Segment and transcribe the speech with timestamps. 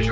[0.00, 0.08] Share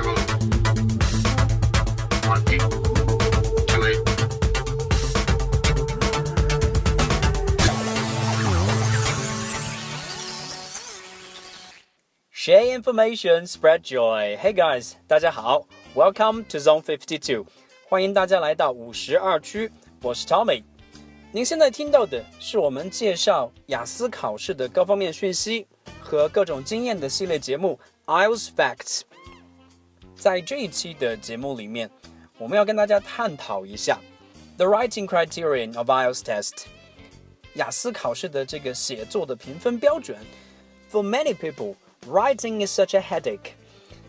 [12.75, 14.37] information, spread joy.
[14.37, 15.65] Hey guys，大家好
[15.95, 17.47] ，Welcome to Zone Fifty Two，
[17.87, 19.71] 欢迎大家来到五十二区，
[20.03, 20.61] 我是 Tommy。
[21.31, 25.65] 您现在听到的是我们介绍雅思考试的各方面讯息
[25.99, 29.01] 和各种经验的系列节目 IELTS Facts。
[30.19, 31.89] 在这一期的节目里面，
[32.37, 33.97] 我们要跟大家探讨一下
[34.57, 36.65] the writing criterion of IELTS test，
[37.53, 40.17] 雅思考试的这个写作的评分标准。
[40.91, 41.75] For many people,
[42.05, 43.51] writing is such a headache。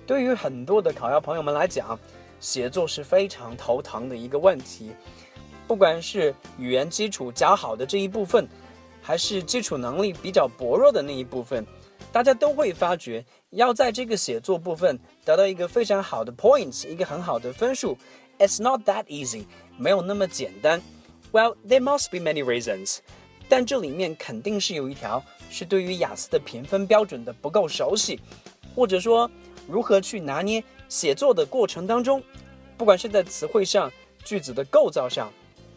[0.05, 1.97] 对于很多的考研朋友们来讲，
[2.41, 4.91] 写作是非常头疼的一个问题。
[5.69, 8.49] 不管是语言基础较好的这一部分，
[9.01, 11.65] 还是基础能力比较薄弱的那一部分，
[12.11, 17.99] 大家都会发觉，要在这个写作部分得到一个非常好的 points，一个很好的分数
[18.39, 19.45] ，it's not that easy，
[19.77, 20.80] 没有那么简单。
[21.33, 22.99] Well, there must be many reasons，
[23.49, 28.21] 但这里面肯定是有一条是对于雅思的评分标准的不够熟悉，
[28.74, 29.29] 或者说
[29.67, 32.23] 如何去拿捏写作的过程当中，
[32.77, 33.91] 不管是在词汇上、
[34.24, 35.33] 句子的构造上。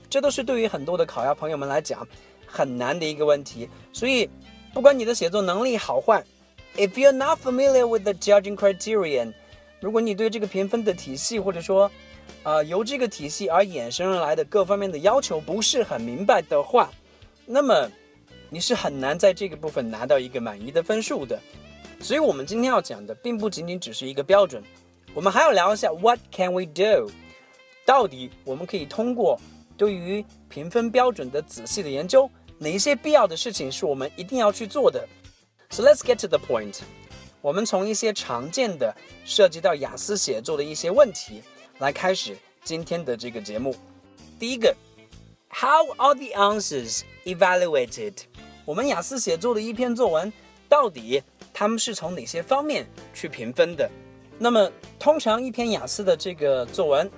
[0.10, 2.08] 这都是对于很多的考鸭朋友们来讲
[2.46, 4.30] 很难的一个问题，所以
[4.72, 6.24] 不管你的写作能力好坏
[6.76, 9.34] ，if you're not familiar with the judging criterion，
[9.80, 11.90] 如果你对这个评分的体系或者说，
[12.44, 16.90] 呃由这个体系而衍生而来的各方面的要求不是很明白的话，
[17.46, 17.90] 那么
[18.50, 21.40] 你是很难在这个部分拿到一个满意的分数的。
[22.00, 24.62] 所以我们今天要讲的并不仅仅只是一个标准，
[25.14, 27.10] 我们还要聊一下 What can we do？
[27.86, 29.40] 到底我们可以通过
[29.78, 35.08] 对于评分标准的仔细的研究，哪一些必要的事情是我们一定要去做的
[35.74, 36.82] ？So let's get to the point。
[37.42, 41.42] 我们从一些常见的涉及到雅思写作的一些问题
[41.80, 43.76] 来开始今天的这个节目。
[44.38, 44.76] 第一个
[45.50, 48.14] ，How are the answers evaluated？
[48.66, 50.32] 我们雅思写作的一篇作文，
[50.70, 53.90] 到底他们是从哪些方面去评分的？
[54.38, 57.10] 那么，通常一篇雅思的这个作文，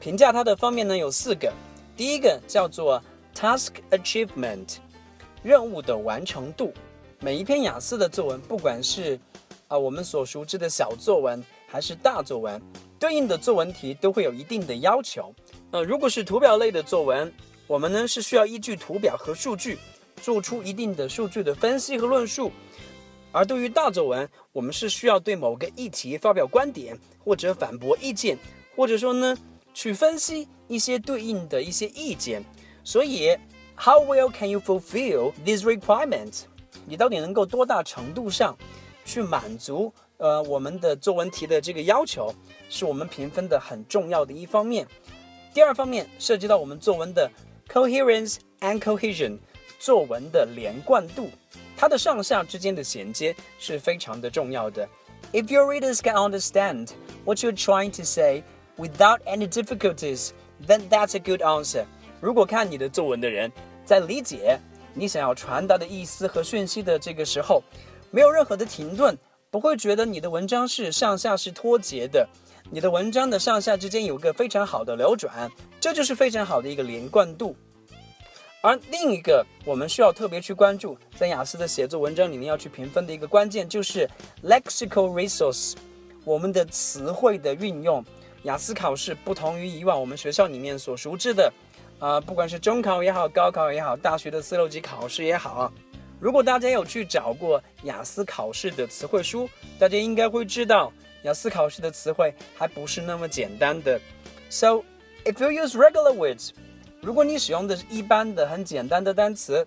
[0.00, 1.52] 评价它的方面呢有四个。
[1.96, 3.00] 第一个叫做
[3.36, 4.78] task achievement，
[5.44, 6.74] 任务的完成度。
[7.24, 9.18] 每一篇雅思的作文，不管是
[9.66, 12.60] 啊我们所熟知的小作文还是大作文，
[12.98, 15.34] 对应的作文题都会有一定的要求。
[15.70, 17.32] 呃，如果是图表类的作文，
[17.66, 19.78] 我们呢是需要依据图表和数据
[20.20, 22.50] 做出一定的数据的分析和论述；
[23.32, 28.36] 而对于大作文，我们是需要对某个议题发表观点或者反驳意见，
[28.76, 29.34] 或者说呢。
[29.76, 32.44] 去分析一些对应的一些意见，
[32.84, 33.36] 所以
[33.76, 36.42] How well can you fulfill these requirements？
[36.86, 38.56] 你到底能够多大程度上
[39.04, 42.34] 去满足呃我们的作文题的这个要求，
[42.68, 44.86] 是我们评分的很重要的一方面。
[45.52, 47.30] 第二方面涉及到我们作文的
[47.68, 49.38] coherence and cohesion，
[49.78, 51.30] 作文的连贯度，
[51.76, 54.88] 它的上下之间的衔接是非常的重要的。
[55.32, 56.90] If your readers can understand
[57.24, 58.42] what you're trying to say
[58.76, 60.30] without any difficulties,
[60.66, 61.86] then that's a good answer.
[62.20, 63.50] 如果看你的作文的人
[63.84, 64.58] 在理解
[64.94, 67.62] 你想要传达的意思和讯息的这个时候，
[68.10, 69.16] 没有任何的停顿，
[69.50, 72.28] 不会觉得你的文章是上下是脱节的，
[72.70, 75.50] 你的文章的上下之间有个非常好的流转，
[75.80, 77.56] 这就是非常好的一个连贯度。
[78.62, 84.08] 而另一个我们需要特别去关注，在雅思的写作文章里面要去评分的一个关键就是
[84.42, 85.74] lexical resource，
[86.24, 88.02] 我们的词汇的运用。
[88.44, 91.52] 雅思考试不同于以往我们学校里面所熟知的，
[91.98, 95.72] 啊，不管是中考也好，高考也好，大学的四六级考试也好，
[96.20, 103.98] 如果大家有去找过雅思考试的词汇书，大家应该会知道，雅思考试的词汇还不是那么简单的。
[104.50, 104.84] So
[105.24, 106.50] if you use regular words，
[107.00, 109.66] 如果你使用的是一般的、很简单的单词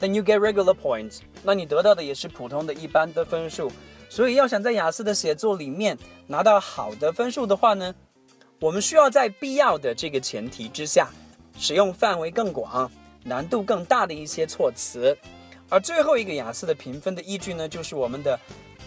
[0.00, 3.70] ，then you get regular points，那你得到的也是普通的一般的分数。
[4.08, 7.94] 所以要想在雅思的写作里面拿到好的分数的话呢？
[8.60, 11.10] 我们需要在必要的这个前提之下，
[11.58, 12.90] 使用范围更广、
[13.24, 15.16] 难度更大的一些措辞。
[15.68, 18.38] 而最后一个雅思的评分的依据呢，就是我们的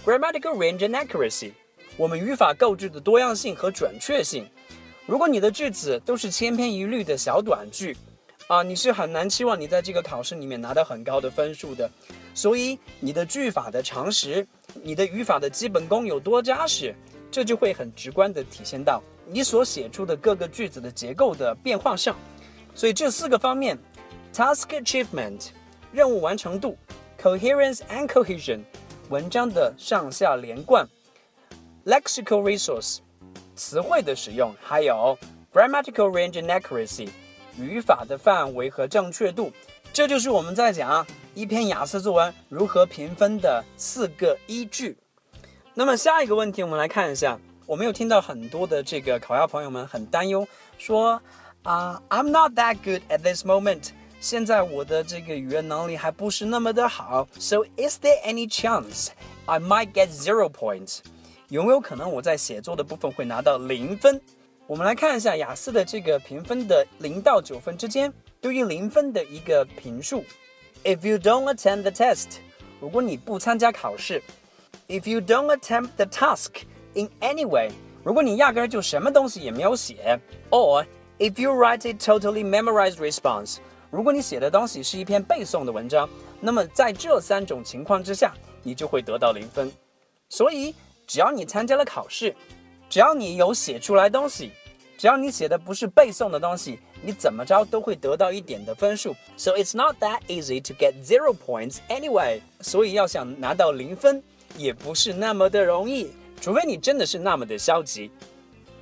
[0.06, 1.52] grammatical range and accuracy，
[1.98, 4.48] 我们语法构句的多样性和准确性。
[5.06, 7.98] 如果你的句子都是千篇一律的小短句，
[8.48, 11.90] 啊，你是很难期望你在这个考试里面拿到很高的分数的。
[12.34, 14.48] 所以你的句法的常识，
[14.82, 16.96] 你的语法的基本功有多扎实，
[17.30, 19.04] 这就会很直观的体现到。
[19.28, 22.16] 你所写出的各个句子的结构的变化上，
[22.74, 23.78] 所以这四个方面
[24.34, 25.50] ：task achievement（
[25.92, 26.78] 任务完成度）、
[27.22, 28.62] coherence and cohesion（
[29.10, 30.88] 文章的上下连贯）、
[31.86, 33.00] lexical resource
[33.56, 35.18] 词汇的使用，还有
[35.52, 37.10] grammatical range and accuracy
[37.58, 39.52] 语法的范围和正确度。
[39.92, 44.96] 这就是我们在讲一篇雅思作文如何评分的四个依据。
[45.74, 47.40] 那么下一个问题，我们来看一下。
[47.66, 50.48] 我们有听到很多的这个考鸭朋友们很担忧，
[50.80, 51.22] 说
[51.63, 53.91] 啊、i m not that good at this moment。
[54.21, 59.09] 现在我的这个语言能力还不是那么的好，So is there any chance
[59.45, 61.01] I might get zero points？
[61.49, 64.21] 有没有可能我在写作的部分会拿到零分？
[64.67, 68.11] 我们来看一下雅思的这个评分的零到九分之间，
[68.41, 70.25] 对于零分的一个评述。
[70.85, 72.39] If you don't attend the test，
[72.81, 74.23] 如果你不参加考试；
[74.89, 76.63] If you don't attempt the task
[76.95, 77.71] in any way，
[78.03, 80.19] 如果你压根儿就什么东西也没有写；
[80.51, 80.87] Or
[81.20, 83.58] if you write a totally memorized response，
[83.92, 88.34] 如果你写的东西是一篇背诵的文章，那么在这三种情况之下，
[88.64, 89.72] 你就会得到零分。
[90.30, 90.74] 所以，
[91.06, 92.34] 只要你参加了考试，
[92.90, 94.52] 只要你有写出来东西，
[94.98, 99.16] 只要你写的不是背诵的东西，你怎么着都会得到一点的分数。
[99.36, 102.42] So it's not that easy to get zero points anyway。
[102.62, 104.24] 所以要想拿到零分，
[104.56, 108.12] 也不是那么的容易，除非你真的是那么的消极。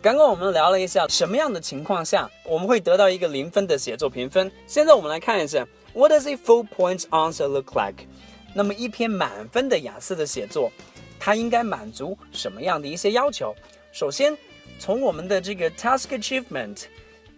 [0.07, 4.49] 刚刚我们聊了一下什么样的情况下我们会得到一个零分的写作评分。
[4.65, 8.05] 现在我们来看一下，What does a full points answer look like？
[8.53, 10.71] 那么一篇满分的雅思的写作，
[11.19, 13.53] 它应该满足什么样的一些要求？
[13.91, 14.33] 首先，
[14.79, 16.85] 从我们的这个 task achievement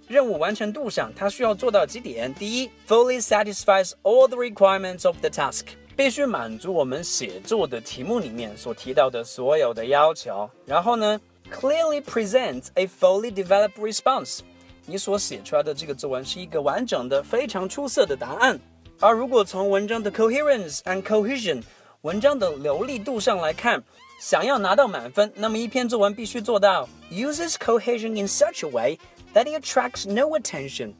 [0.07, 2.31] 任务完成度上，它需要做到几点？
[2.35, 5.63] 第一，fully satisfies all the requirements of the task，
[5.97, 10.47] 必须满足我们写作的题目里面所提到的所有的要求。
[10.67, 11.19] 然后呢
[11.51, 14.39] ，clearly presents a fully developed response，
[14.85, 18.59] 你所写出来的这个作文是一个完整的、非常出色的答案。
[18.99, 21.63] 而如果从文章的 coherence and cohesion
[22.01, 23.83] 文章的流利度上来看，
[24.19, 28.97] 想要拿到满分，那么一篇作文必须做到 uses cohesion in such a way
[29.33, 30.93] that it attracts no attention。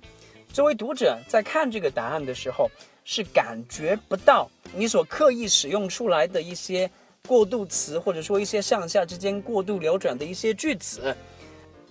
[0.54, 2.70] 作为读者在看这个答案的时候，
[3.04, 6.90] 是感觉不到你所刻意使用出来的一些
[7.28, 11.16] 过渡词，或者说一些上下之间过度流转的一些句子。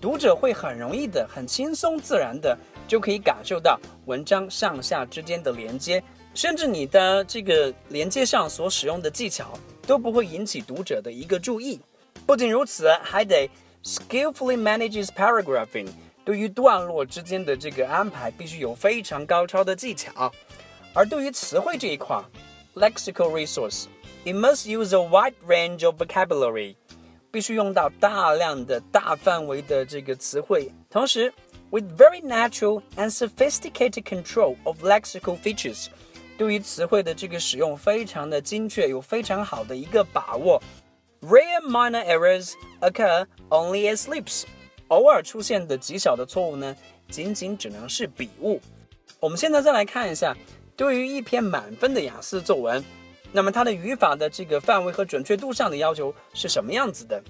[0.01, 6.03] 读者会很容易的、很轻松自然的就可以感受到文章上下之间的连接，
[6.35, 11.81] 甚至你的这个连接上所使用的技巧都不会引起读者的一个注意。
[12.27, 13.51] 不仅如此，还得
[13.85, 15.89] skillfully manages paragraphing，
[16.25, 20.33] 对于段落之间的这个安排必须有非常高超的技巧。
[20.95, 22.21] 而对于词汇这一块
[22.75, 23.87] ，lexical resource
[24.28, 26.76] resource，it must use a wide range of vocabulary。
[27.32, 31.34] 必须用到大量的大范围的这个词汇，同时
[31.72, 35.88] with very natural and sophisticated control of lexical features，
[36.38, 40.62] 对于词汇的这个使用非常的精确，有非常好的一个把握。
[41.22, 42.52] Rare minor errors
[42.82, 44.44] occur only as slips，
[44.90, 46.76] 偶尔出现的极小的错误呢，
[47.10, 48.62] 仅仅只能是笔误。
[49.20, 50.38] 我们现在再来看一下，
[50.76, 52.84] 对于一篇满分的雅思作文。
[53.33, 57.23] 那么它的语法的这个范围和准确度上的要求是什么样子的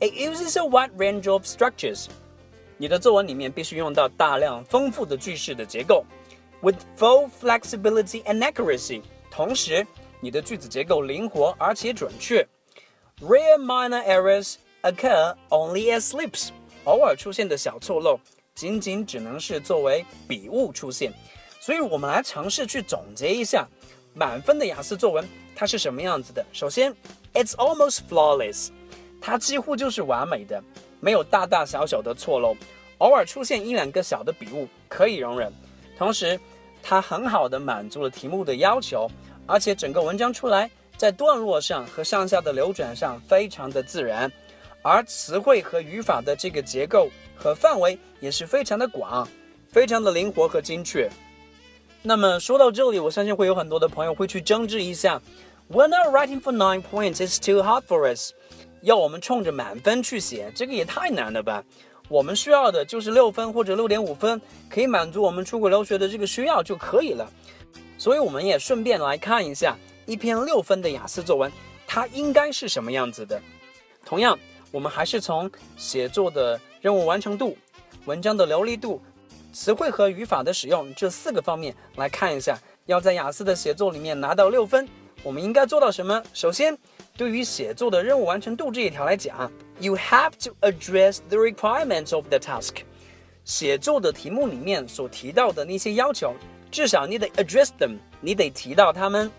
[0.00, 2.06] ？It uses a wide range of structures。
[2.76, 6.04] 你的作文里面必须用到大量丰富的句式的结构
[6.60, 9.02] ，with full flexibility and accuracy。
[9.30, 9.84] 同时，
[10.20, 12.46] 你的句子结构灵活而且准确。
[13.20, 16.50] Rare minor errors occur only as slips。
[16.84, 18.20] 偶尔出现的小错漏，
[18.54, 21.12] 仅仅只能是作为笔误出现。
[21.60, 23.68] 所以，我们来尝试去总结一下。
[24.14, 26.44] 满分的雅思作文它是什么样子的？
[26.52, 26.94] 首先
[27.34, 28.68] ，it's almost flawless，
[29.20, 30.62] 它几乎就是完美的，
[31.00, 32.56] 没有大大小小的错漏，
[32.98, 35.52] 偶尔出现一两个小的笔误可以容忍。
[35.96, 36.38] 同时，
[36.82, 39.10] 它很好的满足了题目的要求，
[39.46, 44.30] 而且整个文章出来在段落上和上下的流转上非常的自然，
[44.82, 49.28] 而词汇和语法的这个结构和范围也是非常的广，
[49.70, 51.10] 非常的灵活和精确。
[52.08, 55.20] 那么说到这里，我相信会有很多的朋友会去争执一下
[55.70, 57.16] ，We're not writing for nine points.
[57.16, 58.30] It's too hard for us.
[58.80, 61.62] 要我们冲着满分去写，这个也太难了吧？
[62.08, 67.30] 我们需要的就是六分或者六点五分，可以满足我们出国留学的这个需要就可以了。
[67.98, 71.52] 所以我们也顺便来看一下一篇六分的雅思作文，
[71.86, 73.38] 它应该是什么样子的。
[74.06, 74.38] 同样，
[74.72, 77.54] 我们还是从写作的任务完成度、
[78.06, 78.98] 文章的流利度。
[79.52, 84.88] 词汇和语法的使用这四个方面来看一下，要在雅思的写作里面拿到六分，
[85.22, 86.22] 我们应该做到什么？
[86.32, 86.76] 首先，
[87.16, 89.50] 对于写作的任务完成度这一条来讲
[89.80, 92.76] ，you have to address the requirements of the task。
[93.44, 96.34] 写作的题目里面所提到的那些要求，
[96.70, 99.30] 至少你得 address them，你得提到它们。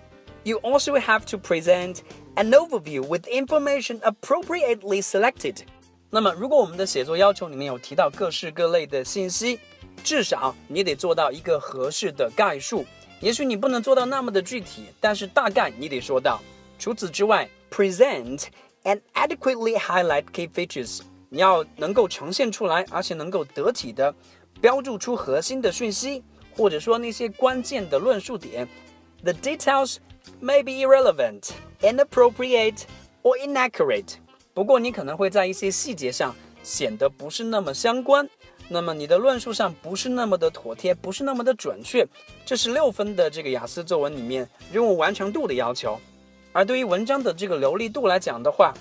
[0.44, 1.98] You also have to present
[2.36, 5.58] an overview with information appropriately selected。
[6.10, 9.60] 那么，如果我们的写作要求里面有提到各式各类的信息，
[10.00, 12.86] 至少你得做到一个合适的概述。
[13.22, 16.41] 也许你不能做到那么的具体，但是大概你得说到。
[16.77, 18.46] 除此之外，present
[18.84, 24.15] and adequately highlight key features，你要能够呈现出来，而且能够得体的
[24.62, 26.24] 标注出核心的讯息，
[26.56, 28.68] 或者说那些关键的论述点。
[29.22, 29.98] The details
[30.41, 31.50] may be irrelevant,
[31.82, 32.84] inappropriate,
[33.22, 34.13] or inaccurate。
[34.53, 38.29] 不过你可能会在一些细节上显得不是那么相关。
[38.72, 42.08] 那么你的论述上不是那么的妥帖，不是那么的准确，
[42.46, 46.00] 这是六分的这个雅思作文里面任务完成度的要求。
[46.52, 48.72] 而对于文章的这个流利度来讲的话，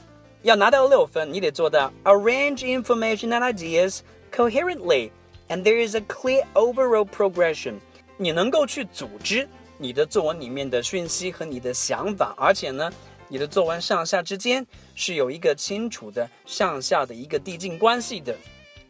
[0.42, 5.11] 要拿到六分，你得做到 arrange information and ideas coherently
[5.49, 7.75] and there is a clear overall progression。
[8.18, 12.92] 你能够去组织你的作文里面的讯息和你的想法，而且呢，
[13.28, 18.37] 你的作文上下之间是有一个清楚的上下的一个递进关系的。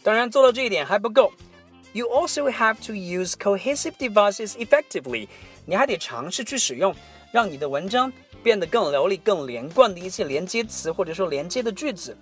[0.09, 1.31] 当然，做到这一点还不够。
[1.93, 5.29] You also have to use cohesive devices effectively。
[5.67, 6.95] 你还得尝试去使用，
[7.31, 8.11] 让你的文章
[8.43, 12.17] 变得更流利、更连贯的一些连接词，或者说连接的句子。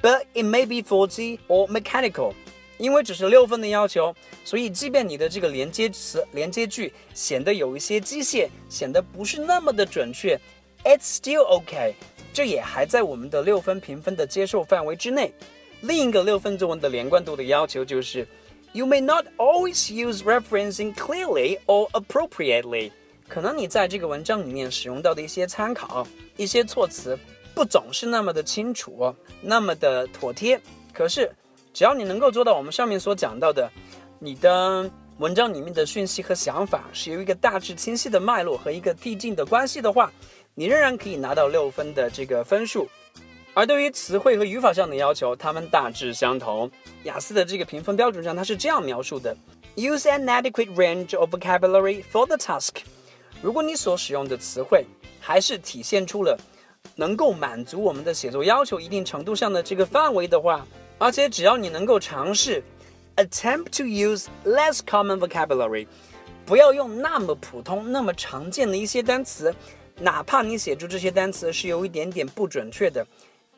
[0.00, 2.32] But it may be faulty or mechanical。
[2.78, 10.40] 因为只是六分的要求，所以即便你的这个连接词、连接句显得有一些机械，显得不是那么的准确
[10.82, 11.92] ，It's still OK。
[12.32, 15.34] 这也还在我们的六分评分的接受范围之内。
[15.80, 18.26] 另一个六分作文的连贯度的要求就是
[18.72, 22.90] ，You may not always use referencing clearly or appropriately。
[23.28, 26.06] 可能你在这个文章里面使用到的一些参考、
[26.36, 27.18] 一些措辞，
[27.54, 30.60] 不总是那么的清楚、那么的妥帖。
[30.92, 31.30] 可是，
[31.72, 33.70] 只要你能够做到我们上面所讲到的，
[34.18, 40.10] 你的文章里面的讯息和想法是有一个大致清晰的脉络和一个递进的关系的话，
[40.54, 42.88] 你仍然可以拿到六分的这个分数。
[43.54, 46.70] 而对于词汇和语法上的要求，它们大致相同。
[47.04, 49.36] 雅思的这个评分标准上，它是这样描述的
[49.74, 52.76] ：Use an adequate range of vocabulary for the task。
[53.42, 54.84] 如果你所使用的词汇
[55.20, 56.36] 还是体现出了
[56.96, 60.66] 能够满足我们的写作要求一定程度上的这个范围的话，
[60.98, 62.62] 而且只要你能够尝试
[63.16, 65.86] attempt to use less common vocabulary，
[66.44, 69.54] 不要用那么普通、那么常见的一些单词，
[70.00, 73.06] 哪怕你写出这些单词是有一点点不准确的。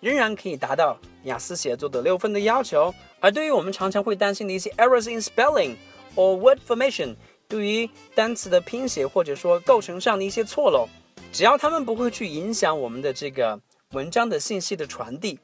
[0.00, 2.92] 仍然可以达到雅思写作的六分的要求。
[3.20, 5.76] 而对于我们常常会担心的一些 errors in spelling
[6.16, 7.14] or word formation，
[7.46, 10.88] 对于单词的拼写或者说构成上的一些错漏，
[11.32, 13.60] 只要他们不会去影响我们的这个
[13.92, 15.38] 文章的信息的传递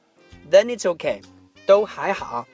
[0.50, 1.20] ，then it's okay，
[1.66, 2.46] 都还好。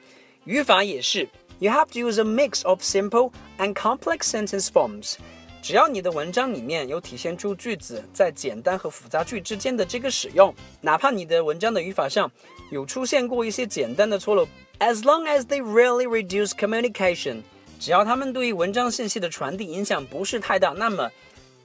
[0.45, 1.29] 语法也是
[1.59, 5.15] ，you have to use a mix of simple and complex sentence forms。
[5.63, 12.29] 只要你的文章里面有体现出句子在简单和复杂句之间的这个使用，哪怕你的文章的语法上
[12.69, 14.45] 有出现过一些简单的错漏
[14.79, 17.37] ，as long as they really reduce communication，
[17.79, 21.09] 只要他们对于文章信息的传递影响不是太大，那么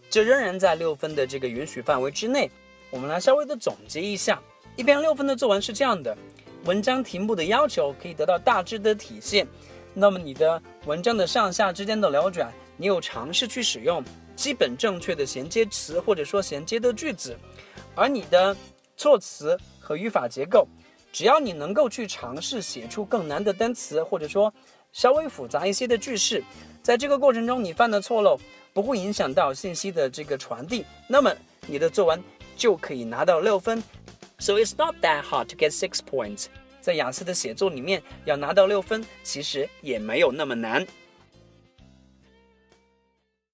[0.08, 2.48] 这仍然在六分的这个允许范围之内。
[2.90, 4.40] 我们来稍微的总结一下，
[4.76, 6.16] 一篇六分的作文是这样的：
[6.66, 9.44] 文章题目的要求可以得到大致的体现，
[9.92, 12.52] 那么你的文章的上下之间的流转。
[12.78, 14.02] 你有尝试去使用
[14.34, 17.36] 基本正确的衔接词，或者说衔接的句子，
[17.94, 18.56] 而你的
[18.96, 20.66] 措辞和语法结构，
[21.12, 24.52] 只要你能够去尝试写出更难的单词，或者说
[24.92, 26.42] 稍微复杂一些的句式，
[26.82, 28.40] 在这个过程中你犯的错漏
[28.72, 31.34] 不会影响到信息的这个传递，那么
[31.66, 32.22] 你的作文
[32.56, 33.82] 就可以拿到六分。
[34.38, 36.46] So it's not that hard to get six points。
[36.80, 40.86] 在雅思的写作里面要拿到六分，其实也没有那么难。